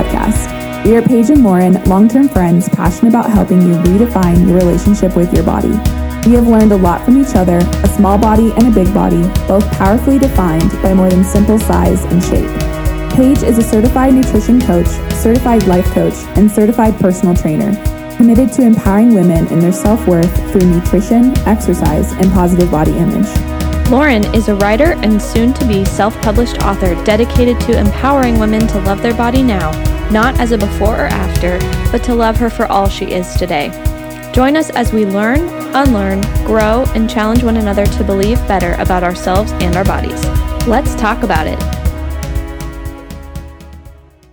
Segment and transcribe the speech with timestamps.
[0.00, 0.84] podcast.
[0.84, 5.14] We are Paige and Lauren, long term friends passionate about helping you redefine your relationship
[5.14, 5.72] with your body.
[6.26, 9.22] We have learned a lot from each other a small body and a big body,
[9.46, 12.50] both powerfully defined by more than simple size and shape.
[13.12, 17.72] Paige is a certified nutrition coach, certified life coach, and certified personal trainer,
[18.16, 23.28] committed to empowering women in their self worth through nutrition, exercise, and positive body image.
[23.90, 28.66] Lauren is a writer and soon to be self published author dedicated to empowering women
[28.68, 29.72] to love their body now,
[30.10, 31.58] not as a before or after,
[31.92, 33.68] but to love her for all she is today.
[34.32, 35.40] Join us as we learn,
[35.74, 40.24] unlearn, grow, and challenge one another to believe better about ourselves and our bodies.
[40.66, 41.60] Let's talk about it.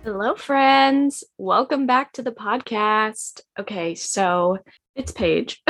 [0.02, 1.22] Hello, friends.
[1.36, 3.42] Welcome back to the podcast.
[3.58, 4.58] Okay, so
[4.96, 5.62] it's Paige.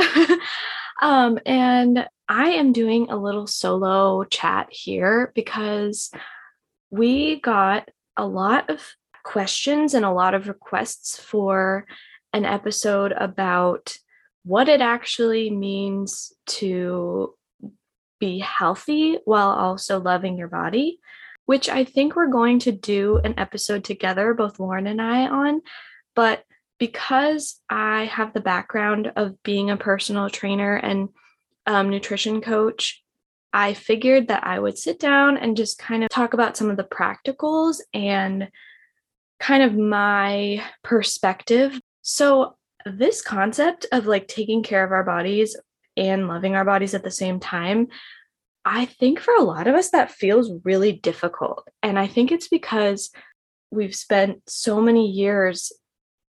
[1.01, 6.09] um, and I am doing a little solo chat here because
[6.89, 8.81] we got a lot of
[9.29, 11.85] questions and a lot of requests for
[12.33, 13.95] an episode about
[14.43, 17.35] what it actually means to
[18.19, 20.99] be healthy while also loving your body,
[21.45, 25.61] which I think we're going to do an episode together, both Lauren and I, on.
[26.15, 26.43] But
[26.79, 31.09] because I have the background of being a personal trainer and
[31.67, 33.03] um, nutrition coach,
[33.53, 36.77] I figured that I would sit down and just kind of talk about some of
[36.77, 38.49] the practicals and
[39.39, 41.79] kind of my perspective.
[42.01, 45.55] So, this concept of like taking care of our bodies
[45.97, 47.87] and loving our bodies at the same time,
[48.63, 51.67] I think for a lot of us that feels really difficult.
[51.83, 53.11] And I think it's because
[53.71, 55.71] we've spent so many years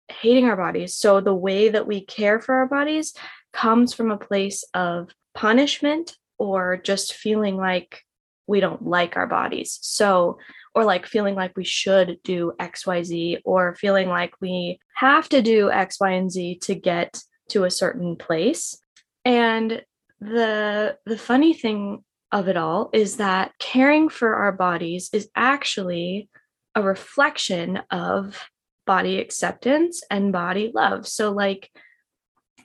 [0.08, 0.96] hating our bodies.
[0.96, 3.14] So, the way that we care for our bodies
[3.52, 8.02] comes from a place of punishment or just feeling like
[8.46, 9.78] we don't like our bodies.
[9.82, 10.38] So,
[10.74, 15.70] or like feeling like we should do XYZ, or feeling like we have to do
[15.70, 18.78] X, Y, and Z to get to a certain place.
[19.24, 19.82] And
[20.20, 26.28] the the funny thing of it all is that caring for our bodies is actually
[26.74, 28.38] a reflection of
[28.86, 31.06] body acceptance and body love.
[31.06, 31.70] So like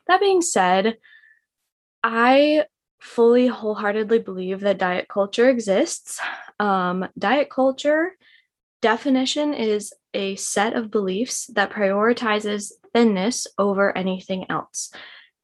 [0.07, 0.97] that being said,
[2.03, 2.65] I
[2.99, 6.21] fully wholeheartedly believe that diet culture exists.
[6.63, 8.13] Um, diet culture
[8.81, 14.93] definition is a set of beliefs that prioritizes thinness over anything else.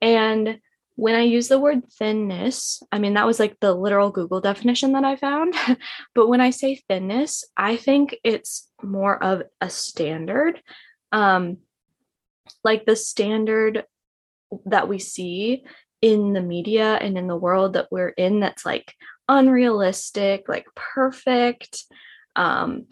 [0.02, 0.62] And
[0.96, 4.94] when I use the word thinness, I mean, that was like the literal Google definition
[4.94, 5.56] that I found.
[6.16, 10.62] but when I say thinness, I think it's more of a standard.
[11.12, 11.58] Um,
[12.64, 13.84] like the standard
[14.68, 15.66] that we see
[16.02, 18.94] in the media and in the world that we're in that's like
[19.30, 21.86] unrealistic, like perfect,
[22.36, 22.88] um,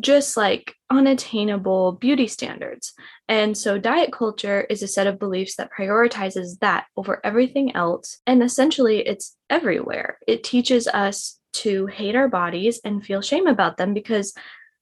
[0.00, 2.94] just like unattainable beauty standards.
[3.28, 8.18] And so, diet culture is a set of beliefs that prioritizes that over everything else.
[8.26, 10.18] And essentially, it's everywhere.
[10.26, 14.34] It teaches us to hate our bodies and feel shame about them because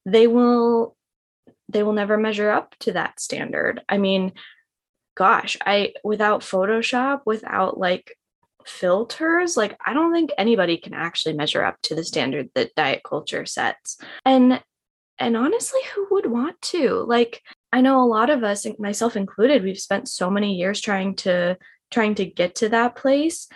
[0.07, 0.97] they will
[1.69, 3.81] they will never measure up to that standard.
[3.89, 4.33] I mean,
[5.17, 8.17] gosh, I without Photoshop, without like
[8.67, 13.03] filters, like I don't think anybody can actually measure up to the standard that diet
[13.05, 13.99] culture sets.
[14.25, 14.63] And
[15.19, 17.05] and honestly, who would want to?
[17.07, 21.17] Like I know a lot of us, myself included, we've spent so many years trying
[21.17, 21.57] to
[21.91, 23.49] trying to get to that place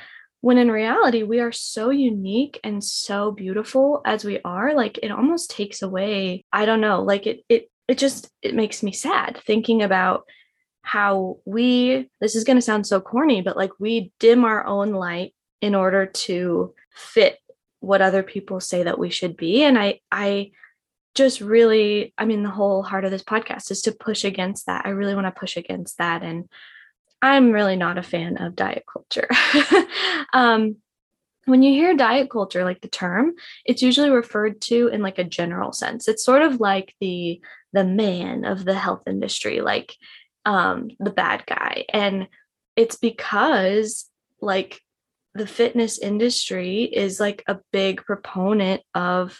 [0.45, 5.11] when in reality we are so unique and so beautiful as we are like it
[5.11, 9.41] almost takes away i don't know like it it it just it makes me sad
[9.47, 10.25] thinking about
[10.85, 14.93] how we this is going to sound so corny but like we dim our own
[14.93, 17.39] light in order to fit
[17.81, 19.63] what other people say that we should be.
[19.63, 20.51] And i i
[21.15, 24.85] just really i mean the whole heart of this podcast is to push against that.
[24.85, 26.23] I really want to push against that.
[26.23, 26.49] And
[27.23, 29.29] i'm really not a fan of diet culture.
[30.33, 30.77] Um
[31.47, 33.35] when you hear diet culture like the term
[33.67, 36.09] it's usually referred to in like a general sense.
[36.09, 37.41] It's sort of like the
[37.73, 39.61] the man of the health industry.
[39.61, 39.97] Like
[40.45, 41.85] um, the bad guy.
[41.93, 42.29] And
[42.77, 44.09] it's because
[44.41, 44.81] like
[45.35, 49.39] the fitness industry is like a big proponent of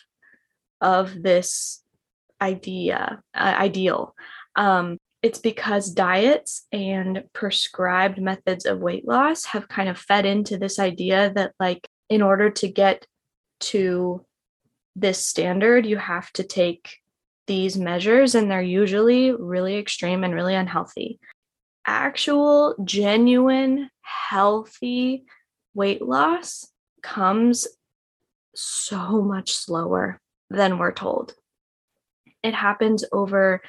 [0.81, 1.83] of this
[2.41, 4.15] idea uh, ideal
[4.57, 10.59] um, it's because diets and prescribed methods of weight loss have kind of fed into
[10.59, 13.07] this idea that like in order to get
[13.61, 14.25] to
[14.97, 16.99] this standard you have to take
[17.47, 21.19] these measures, and they're usually really extreme and really unhealthy.
[21.87, 25.25] Actual, genuine, healthy
[25.75, 26.67] weight loss
[27.03, 27.67] comes
[28.55, 30.21] so much slower
[30.51, 31.35] than we're told.
[32.45, 33.63] it happens over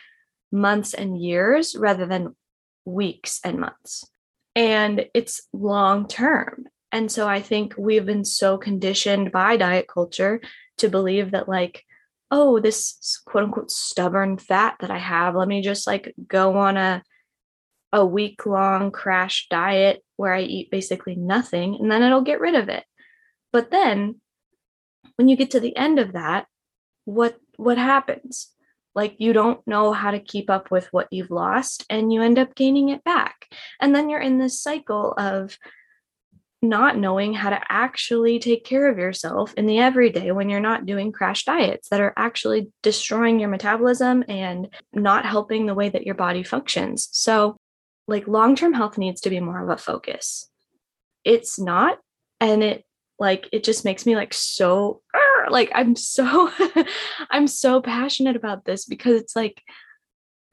[0.51, 2.36] months and years rather than
[2.83, 4.06] weeks and months.
[4.56, 6.66] And it's long term.
[6.92, 10.39] And so I think we've been so conditioned by diet culture
[10.78, 11.83] to believe that, like,
[12.31, 16.77] oh, this quote unquote stubborn fat that I have, let me just like go on
[16.77, 17.04] a
[17.94, 22.56] a week long crash diet where I eat basically nothing and then it'll get rid
[22.56, 22.83] of it.
[23.54, 24.19] But then
[25.16, 26.48] when you get to the end of that,
[27.06, 28.50] what what happens?
[28.95, 32.38] Like you don't know how to keep up with what you've lost and you end
[32.38, 33.48] up gaining it back.
[33.80, 35.57] And then you're in this cycle of
[36.70, 40.86] not knowing how to actually take care of yourself in the everyday when you're not
[40.86, 46.06] doing crash diets that are actually destroying your metabolism and not helping the way that
[46.06, 47.10] your body functions.
[47.12, 47.58] So,
[48.08, 50.50] like long term health needs to be more of a focus.
[51.24, 52.00] It's not.
[52.40, 52.86] And it
[53.18, 55.02] like, it just makes me like so,
[55.50, 56.52] like, I'm so,
[57.32, 59.62] I'm so passionate about this because it's like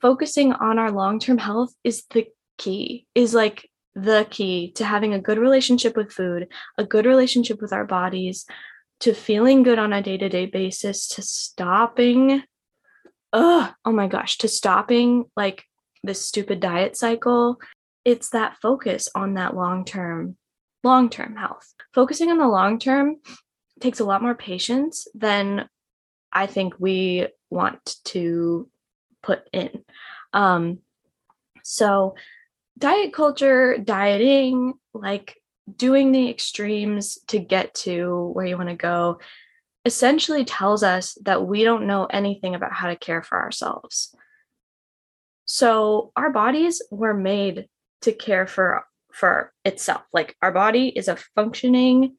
[0.01, 2.27] focusing on our long term health is the
[2.59, 6.49] key, is like the key to having a good relationship with food,
[6.79, 8.47] a good relationship with our bodies,
[9.01, 12.43] to feeling good on a day to day basis, to stopping,
[13.33, 15.65] oh, oh my gosh, to stopping like
[16.03, 17.59] this stupid diet cycle.
[18.05, 20.37] It's that focus on that long term,
[20.83, 21.75] long term health.
[21.95, 23.17] Focusing on the long term
[23.81, 25.69] takes a lot more patience than
[26.33, 28.69] I think we want to
[29.23, 29.85] put in.
[30.33, 30.79] Um,
[31.63, 32.15] so
[32.79, 35.37] diet culture, dieting, like
[35.77, 39.19] doing the extremes to get to where you want to go,
[39.85, 44.15] essentially tells us that we don't know anything about how to care for ourselves.
[45.45, 47.69] So our bodies were made
[48.03, 50.03] to care for for itself.
[50.13, 52.17] Like our body is a functioning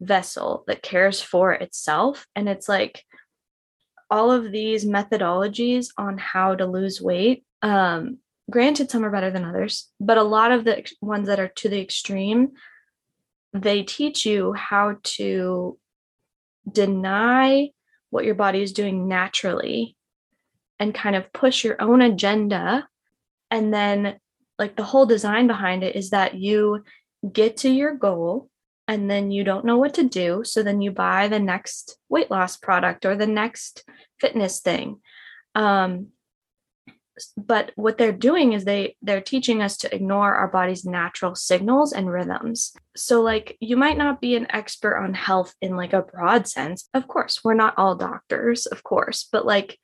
[0.00, 3.04] vessel that cares for itself and it's like
[4.10, 8.18] all of these methodologies on how to lose weight um
[8.50, 11.68] granted some are better than others but a lot of the ones that are to
[11.68, 12.52] the extreme
[13.52, 15.78] they teach you how to
[16.70, 17.70] deny
[18.10, 19.96] what your body is doing naturally
[20.78, 22.86] and kind of push your own agenda.
[23.50, 24.18] And then
[24.58, 26.84] like the whole design behind it is that you
[27.32, 28.48] get to your goal
[28.86, 30.42] and then you don't know what to do.
[30.44, 33.84] So then you buy the next weight loss product or the next
[34.20, 35.00] fitness thing.
[35.54, 36.08] Um,
[37.36, 41.92] but what they're doing is they they're teaching us to ignore our body's natural signals
[41.92, 42.72] and rhythms.
[42.96, 46.88] So like you might not be an expert on health in like a broad sense.
[46.94, 49.78] Of course we're not all doctors of course but like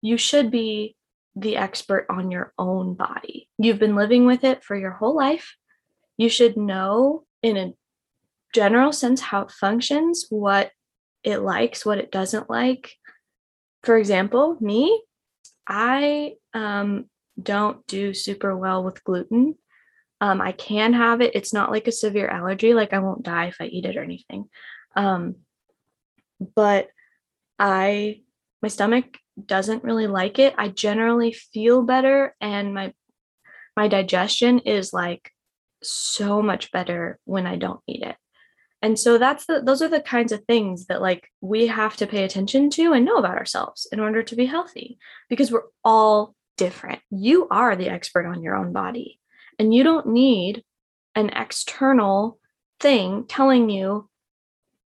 [0.00, 0.96] you should be
[1.34, 3.48] the expert on your own body.
[3.58, 5.56] You've been living with it for your whole life.
[6.18, 7.72] You should know in a
[8.54, 10.70] general sense how it functions what
[11.24, 12.94] it likes what it doesn't like.
[13.82, 15.02] For example me
[15.66, 17.06] I um,
[17.40, 19.56] don't do super well with gluten.
[20.20, 21.34] Um, I can have it.
[21.34, 22.74] It's not like a severe allergy.
[22.74, 24.48] Like I won't die if I eat it or anything.
[24.94, 25.36] Um,
[26.54, 26.88] but
[27.58, 28.22] I,
[28.60, 30.54] my stomach doesn't really like it.
[30.58, 32.92] I generally feel better, and my
[33.76, 35.30] my digestion is like
[35.82, 38.16] so much better when I don't eat it.
[38.82, 42.06] And so that's the those are the kinds of things that like we have to
[42.06, 46.34] pay attention to and know about ourselves in order to be healthy because we're all
[46.62, 47.00] different.
[47.10, 49.18] You are the expert on your own body
[49.58, 50.62] and you don't need
[51.14, 52.38] an external
[52.78, 54.08] thing telling you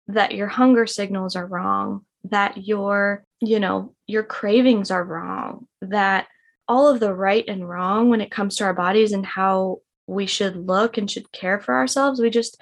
[0.07, 6.27] that your hunger signals are wrong, that your, you know, your cravings are wrong, that
[6.67, 10.27] all of the right and wrong when it comes to our bodies and how we
[10.27, 12.61] should look and should care for ourselves, we just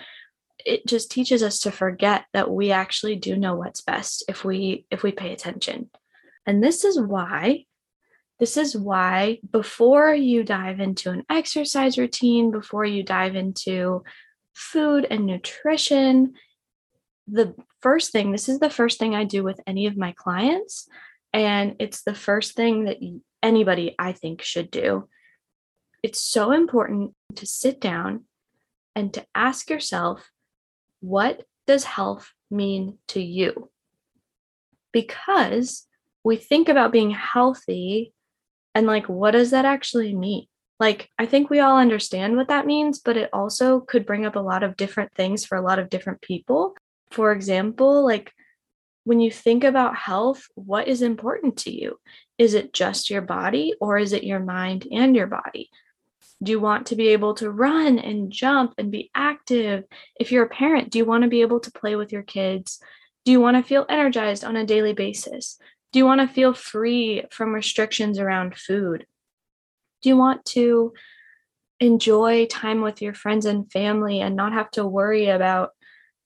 [0.63, 4.85] it just teaches us to forget that we actually do know what's best if we
[4.91, 5.89] if we pay attention
[6.45, 7.65] and this is why
[8.41, 14.03] this is why before you dive into an exercise routine before you dive into
[14.53, 16.33] food and nutrition
[17.27, 20.89] the first thing this is the first thing i do with any of my clients
[21.31, 22.97] and it's the first thing that
[23.41, 25.07] anybody i think should do
[26.03, 28.25] it's so important to sit down
[28.95, 30.29] and to ask yourself
[30.99, 33.69] what does health mean to you?
[34.91, 35.87] Because
[36.23, 38.13] we think about being healthy
[38.73, 40.45] and like, what does that actually mean?
[40.79, 44.35] Like, I think we all understand what that means, but it also could bring up
[44.35, 46.75] a lot of different things for a lot of different people.
[47.11, 48.33] For example, like
[49.03, 51.99] when you think about health, what is important to you?
[52.37, 55.69] Is it just your body or is it your mind and your body?
[56.41, 59.83] Do you want to be able to run and jump and be active?
[60.19, 62.79] If you're a parent, do you want to be able to play with your kids?
[63.23, 65.59] Do you want to feel energized on a daily basis?
[65.91, 69.05] Do you want to feel free from restrictions around food?
[70.01, 70.93] Do you want to
[71.79, 75.71] enjoy time with your friends and family and not have to worry about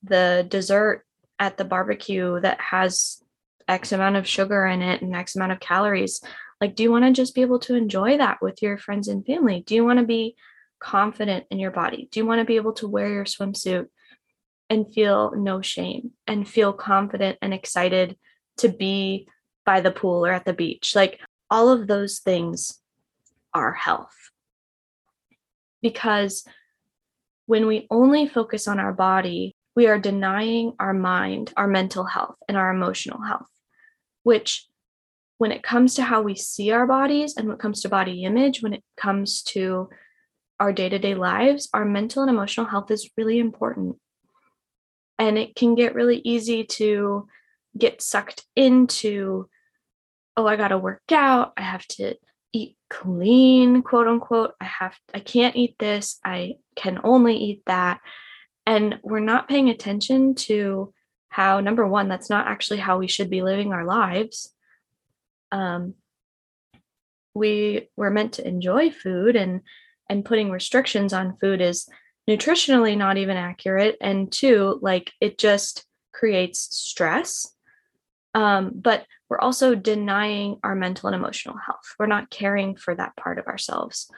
[0.03, 1.03] the dessert
[1.39, 3.21] at the barbecue that has
[3.67, 6.21] X amount of sugar in it and X amount of calories?
[6.61, 9.25] Like, do you want to just be able to enjoy that with your friends and
[9.25, 9.63] family?
[9.65, 10.35] Do you want to be
[10.79, 12.07] confident in your body?
[12.11, 13.87] Do you want to be able to wear your swimsuit
[14.69, 18.17] and feel no shame and feel confident and excited
[18.57, 19.27] to be
[19.65, 20.93] by the pool or at the beach?
[20.95, 21.19] Like,
[21.49, 22.79] all of those things
[23.53, 24.15] are health.
[25.81, 26.45] Because
[27.45, 32.35] when we only focus on our body, we are denying our mind, our mental health,
[32.47, 33.49] and our emotional health,
[34.23, 34.67] which
[35.37, 38.23] when it comes to how we see our bodies and when it comes to body
[38.23, 39.89] image, when it comes to
[40.59, 43.97] our day to day lives, our mental and emotional health is really important.
[45.19, 47.27] And it can get really easy to
[47.77, 49.49] get sucked into,
[50.37, 51.53] oh, I got to work out.
[51.57, 52.15] I have to
[52.53, 54.53] eat clean, quote unquote.
[54.59, 56.19] I have, I can't eat this.
[56.23, 57.99] I can only eat that.
[58.65, 60.93] And we're not paying attention to
[61.29, 64.55] how, number one, that's not actually how we should be living our lives
[65.51, 65.93] um,
[67.33, 69.61] we were meant to enjoy food and
[70.09, 71.87] and putting restrictions on food is
[72.29, 77.51] nutritionally not even accurate and two like it just creates stress
[78.33, 81.95] um, but we're also denying our mental and emotional health.
[81.97, 84.09] We're not caring for that part of ourselves.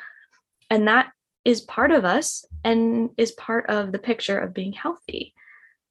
[0.69, 1.11] And that
[1.45, 5.33] is part of us and is part of the picture of being healthy.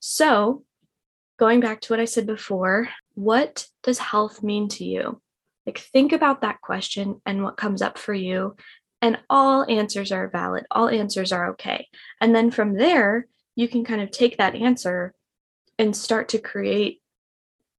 [0.00, 0.64] So
[1.38, 5.20] going back to what i said before what does health mean to you?
[5.64, 8.56] Like, think about that question and what comes up for you.
[9.02, 11.88] And all answers are valid, all answers are okay.
[12.20, 15.14] And then from there, you can kind of take that answer
[15.78, 17.00] and start to create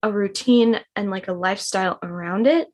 [0.04, 2.68] a routine and like a lifestyle around it.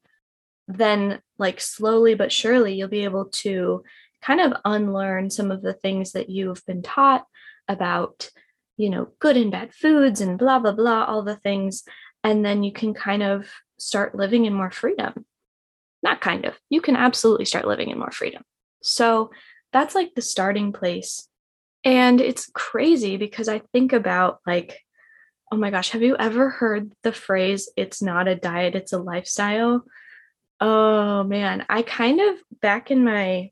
[0.68, 3.84] Then, like, slowly but surely, you'll be able to
[4.22, 7.26] kind of unlearn some of the things that you've been taught
[7.68, 8.30] about,
[8.78, 11.84] you know, good and bad foods and blah, blah, blah, all the things.
[12.24, 15.26] And then you can kind of start living in more freedom.
[16.02, 18.44] Not kind of, you can absolutely start living in more freedom.
[18.82, 19.32] So
[19.74, 21.28] that's like the starting place.
[21.84, 24.80] And it's crazy because I think about like,
[25.54, 28.98] oh my gosh, have you ever heard the phrase, it's not a diet, it's a
[28.98, 29.86] lifestyle?
[30.60, 33.52] Oh man, I kind of back in my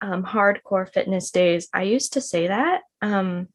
[0.00, 2.82] um, hardcore fitness days, I used to say that.
[3.02, 3.48] Um,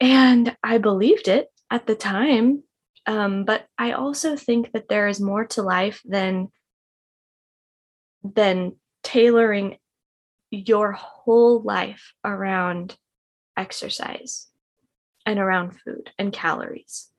[0.00, 2.62] and I believed it at the time
[3.06, 6.48] um, but I also think that there is more to life than
[8.24, 9.76] than tailoring
[10.50, 12.96] your whole life around
[13.54, 14.48] exercise
[15.26, 17.10] and around food and calories.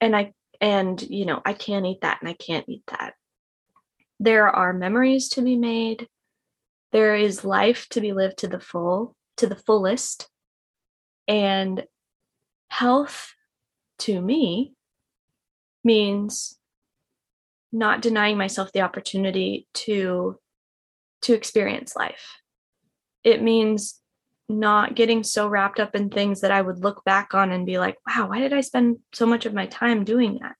[0.00, 3.14] And I and you know, I can't eat that and I can't eat that.
[4.20, 6.08] There are memories to be made.
[6.92, 10.28] There is life to be lived to the full, to the fullest.
[11.26, 11.84] And
[12.68, 13.32] health
[14.00, 14.74] to me
[15.82, 16.58] means
[17.72, 20.38] not denying myself the opportunity to
[21.22, 22.42] to experience life
[23.24, 24.00] it means
[24.48, 27.78] not getting so wrapped up in things that i would look back on and be
[27.78, 30.54] like wow why did i spend so much of my time doing that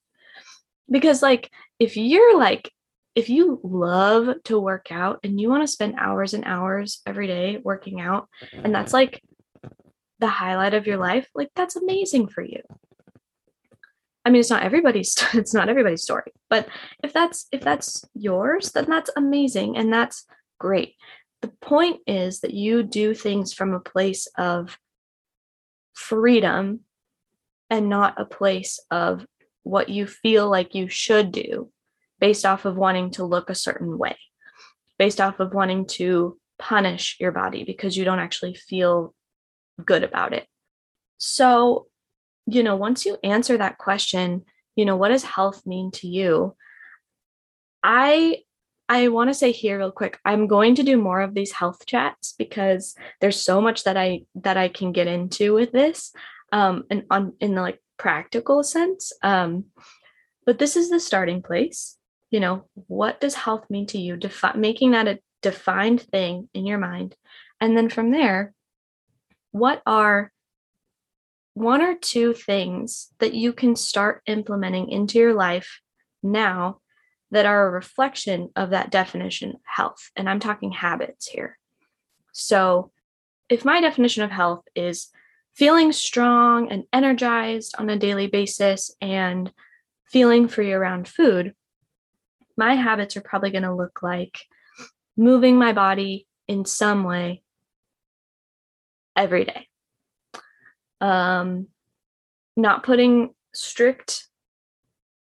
[0.90, 2.70] because like if you're like
[3.14, 7.26] if you love to work out and you want to spend hours and hours every
[7.26, 9.22] day working out and that's like
[10.18, 12.60] the highlight of your life like that's amazing for you
[14.24, 16.68] I mean, it's not everybody's it's not everybody's story, but
[17.02, 20.24] if that's if that's yours, then that's amazing and that's
[20.58, 20.94] great.
[21.44, 24.78] The point is that you do things from a place of
[25.92, 26.80] freedom
[27.68, 29.26] and not a place of
[29.62, 31.70] what you feel like you should do
[32.18, 34.16] based off of wanting to look a certain way,
[34.98, 39.14] based off of wanting to punish your body because you don't actually feel
[39.84, 40.46] good about it.
[41.18, 41.88] So
[42.46, 44.46] you know, once you answer that question,
[44.76, 46.56] you know, what does health mean to you?
[47.82, 48.43] I
[48.88, 51.86] I want to say here real quick, I'm going to do more of these health
[51.86, 56.12] chats because there's so much that I that I can get into with this
[56.52, 59.12] um and on in the like practical sense.
[59.22, 59.66] Um
[60.44, 61.96] but this is the starting place.
[62.30, 64.16] You know, what does health mean to you?
[64.16, 67.14] Defi- making that a defined thing in your mind.
[67.60, 68.52] And then from there,
[69.52, 70.32] what are
[71.54, 75.80] one or two things that you can start implementing into your life
[76.22, 76.80] now
[77.34, 80.10] that are a reflection of that definition of health.
[80.14, 81.58] And I'm talking habits here.
[82.32, 82.92] So,
[83.48, 85.08] if my definition of health is
[85.52, 89.52] feeling strong and energized on a daily basis and
[90.06, 91.54] feeling free around food,
[92.56, 94.38] my habits are probably going to look like
[95.16, 97.42] moving my body in some way
[99.16, 99.66] every day.
[101.00, 101.66] Um,
[102.56, 104.28] not putting strict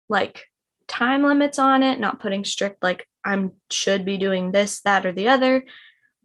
[0.08, 0.49] like
[0.89, 5.13] time limits on it, not putting strict like I'm should be doing this, that, or
[5.13, 5.63] the other,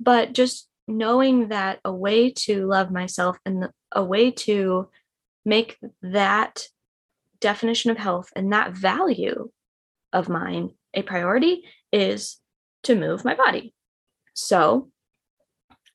[0.01, 4.89] but just knowing that a way to love myself and a way to
[5.45, 6.67] make that
[7.41, 9.51] definition of health and that value
[10.13, 12.41] of mine a priority is
[12.85, 13.75] to move my body.
[14.33, 14.91] So,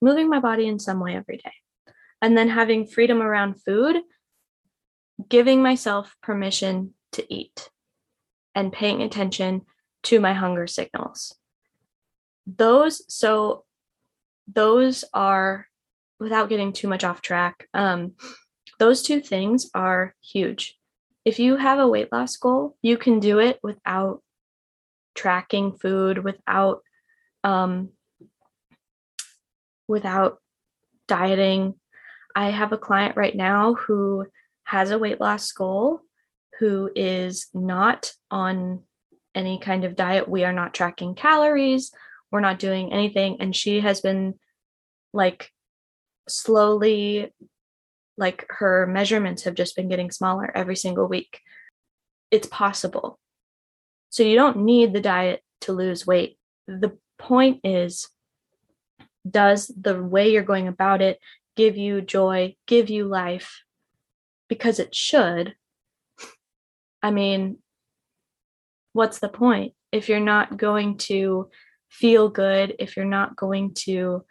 [0.01, 1.53] moving my body in some way every day.
[2.21, 3.97] And then having freedom around food,
[5.27, 7.69] giving myself permission to eat
[8.59, 9.61] and paying attention
[10.03, 11.33] to my hunger signals.
[12.45, 13.63] Those, so
[14.53, 15.67] those are,
[16.19, 18.15] without getting too much off track, um,
[18.77, 20.77] those two things are huge.
[21.23, 24.21] If you have a weight loss goal, you can do it without
[25.15, 26.81] tracking food, without
[27.45, 27.89] um,
[29.87, 30.39] without
[31.07, 31.75] dieting.
[32.35, 34.25] I have a client right now who
[34.63, 36.01] has a weight loss goal,
[36.59, 38.83] who is not on
[39.33, 40.27] any kind of diet.
[40.27, 41.91] We are not tracking calories.
[42.31, 43.37] We're not doing anything.
[43.39, 44.35] And she has been
[45.13, 45.51] like
[46.27, 47.33] slowly,
[48.17, 51.39] like her measurements have just been getting smaller every single week.
[52.29, 53.19] It's possible.
[54.09, 56.37] So you don't need the diet to lose weight.
[56.67, 58.09] The point is
[59.29, 61.19] does the way you're going about it
[61.55, 63.63] give you joy, give you life?
[64.47, 65.55] Because it should.
[67.01, 67.57] I mean,
[68.93, 71.49] what's the point if you're not going to
[71.89, 74.23] feel good, if you're not going to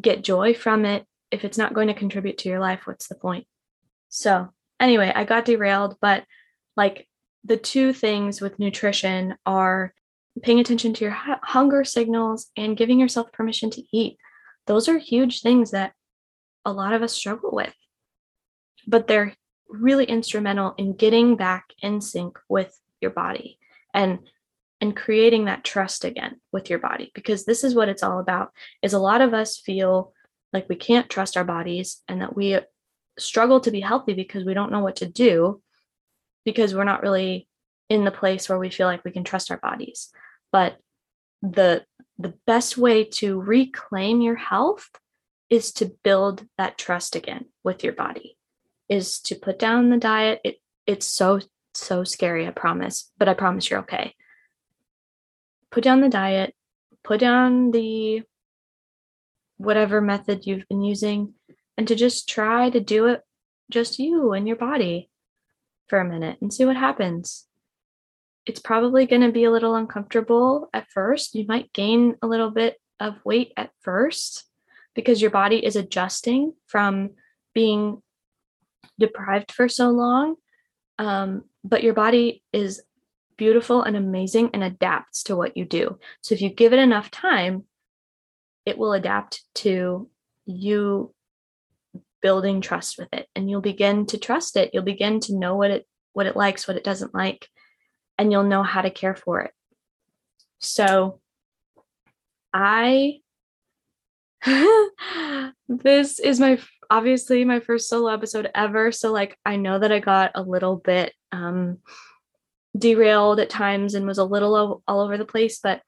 [0.00, 3.14] get joy from it, if it's not going to contribute to your life, what's the
[3.14, 3.46] point?
[4.08, 4.48] So,
[4.80, 6.24] anyway, I got derailed, but
[6.76, 7.08] like
[7.44, 9.92] the two things with nutrition are
[10.42, 14.16] paying attention to your hunger signals and giving yourself permission to eat.
[14.66, 15.92] Those are huge things that
[16.64, 17.74] a lot of us struggle with,
[18.86, 19.34] but they're
[19.80, 23.58] really instrumental in getting back in sync with your body
[23.92, 24.18] and
[24.80, 28.52] and creating that trust again with your body because this is what it's all about
[28.82, 30.12] is a lot of us feel
[30.52, 32.58] like we can't trust our bodies and that we
[33.18, 35.62] struggle to be healthy because we don't know what to do
[36.44, 37.48] because we're not really
[37.88, 40.10] in the place where we feel like we can trust our bodies.
[40.52, 40.78] But
[41.42, 41.84] the
[42.18, 44.88] the best way to reclaim your health
[45.50, 48.36] is to build that trust again with your body
[48.88, 50.40] is to put down the diet.
[50.44, 51.40] It it's so
[51.76, 54.14] so scary i promise but i promise you're okay.
[55.70, 56.54] Put down the diet
[57.04, 58.22] put down the
[59.58, 61.34] whatever method you've been using
[61.76, 63.20] and to just try to do it
[63.70, 65.10] just you and your body
[65.86, 67.46] for a minute and see what happens.
[68.46, 71.34] It's probably going to be a little uncomfortable at first.
[71.34, 74.44] You might gain a little bit of weight at first
[74.94, 77.10] because your body is adjusting from
[77.54, 78.02] being
[78.98, 80.36] deprived for so long.
[80.98, 82.82] Um, but your body is
[83.36, 85.98] beautiful and amazing and adapts to what you do.
[86.20, 87.64] So if you give it enough time,
[88.64, 90.08] it will adapt to
[90.46, 91.12] you
[92.22, 94.70] building trust with it and you'll begin to trust it.
[94.72, 97.48] You'll begin to know what it what it likes, what it doesn't like
[98.18, 99.52] and you'll know how to care for it.
[100.60, 101.20] So
[102.52, 103.18] I
[105.68, 106.58] this is my
[106.90, 110.76] obviously my first solo episode ever so like I know that I got a little
[110.76, 111.78] bit um
[112.76, 115.80] derailed at times and was a little all, over the place but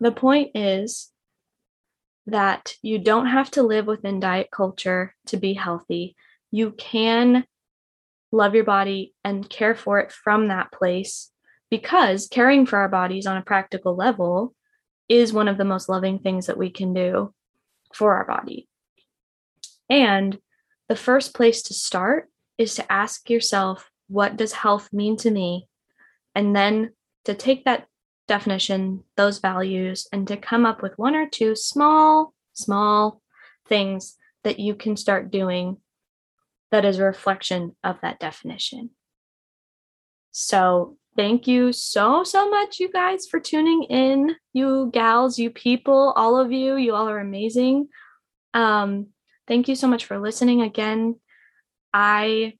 [0.00, 1.10] the point is
[2.26, 6.14] that you don't have to live within diet culture to be healthy.
[6.50, 7.44] You can
[8.30, 11.30] love your body and care for it from that place
[11.70, 14.54] because caring for our bodies on a practical level
[15.08, 17.32] is one of the most loving things that we can do
[17.94, 18.68] for our body.
[19.90, 20.38] And
[20.88, 25.68] the first place to start is to ask yourself, what does health mean to me?
[26.34, 26.92] And then
[27.24, 27.86] to take that
[28.26, 33.20] definition, those values, and to come up with one or two small, small
[33.66, 35.78] things that you can start doing
[36.70, 38.90] that is a reflection of that definition.
[40.30, 44.36] So Thank you so, so much, you guys, for tuning in.
[44.52, 47.88] You gals, you people, all of you, you all are amazing.
[48.54, 49.08] Um,
[49.48, 51.16] thank you so much for listening again.
[51.92, 52.54] I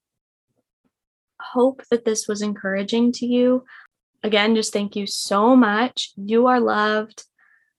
[1.40, 3.64] hope that this was encouraging to you.
[4.24, 6.10] Again, just thank you so much.
[6.16, 7.22] You are loved.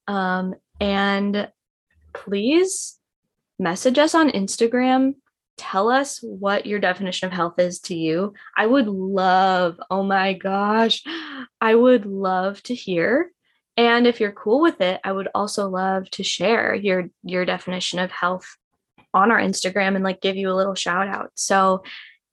[0.07, 1.49] Um, and
[2.13, 2.97] please
[3.59, 5.15] message us on Instagram
[5.59, 8.33] tell us what your definition of health is to you.
[8.57, 11.03] I would love, oh my gosh,
[11.59, 13.31] I would love to hear.
[13.75, 17.99] And if you're cool with it, I would also love to share your your definition
[17.99, 18.47] of health
[19.13, 21.31] on our Instagram and like give you a little shout out.
[21.35, 21.83] So,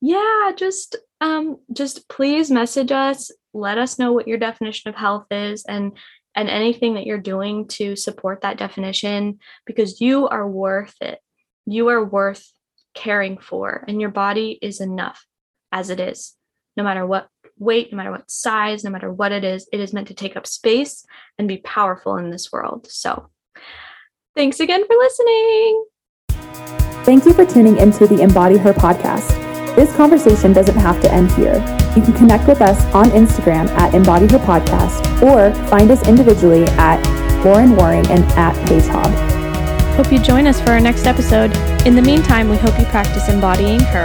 [0.01, 5.27] yeah, just um just please message us, let us know what your definition of health
[5.33, 5.97] is and
[6.37, 11.19] and anything that you're doing to support that definition because you are worth it.
[11.65, 12.47] You are worth
[12.97, 15.25] caring for, and your body is enough
[15.71, 16.35] as it is,
[16.77, 17.29] no matter what
[17.59, 19.69] weight, no matter what size, no matter what it is.
[19.73, 21.05] It is meant to take up space
[21.39, 22.89] and be powerful in this world.
[22.91, 23.31] So,
[24.35, 25.85] thanks again for listening.
[27.05, 29.47] Thank you for tuning into the Embody Her podcast.
[29.77, 31.55] This conversation doesn't have to end here.
[31.95, 36.65] You can connect with us on Instagram at Embody Her Podcast or find us individually
[36.79, 37.01] at
[37.45, 39.36] Lauren Waring and at Paige Hobb.
[39.97, 41.57] Hope you join us for our next episode.
[41.87, 44.05] In the meantime, we hope you practice embodying her.